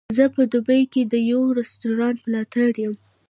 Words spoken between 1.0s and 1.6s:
د یوه